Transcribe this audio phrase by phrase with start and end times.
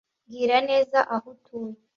[0.25, 1.73] mbwira neza aho atuye